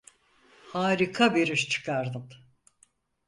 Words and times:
Harika 0.71 1.35
bir 1.35 1.47
iş 1.47 1.69
çıkardın. 1.69 2.29